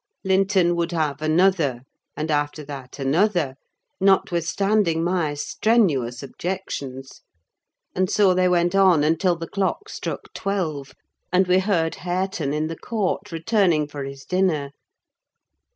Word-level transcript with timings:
Linton 0.23 0.75
would 0.77 0.93
have 0.93 1.21
another, 1.21 1.81
and 2.17 2.31
after 2.31 2.63
that 2.63 2.97
another, 2.97 3.53
notwithstanding 3.99 5.03
my 5.03 5.35
strenuous 5.35 6.23
objections; 6.23 7.21
and 7.93 8.09
so 8.09 8.33
they 8.33 8.49
went 8.49 8.73
on 8.73 9.03
until 9.03 9.35
the 9.35 9.47
clock 9.47 9.89
struck 9.89 10.33
twelve, 10.33 10.95
and 11.31 11.45
we 11.45 11.59
heard 11.59 11.97
Hareton 12.01 12.51
in 12.51 12.65
the 12.65 12.79
court, 12.79 13.31
returning 13.31 13.87
for 13.87 14.03
his 14.03 14.25
dinner. 14.25 14.71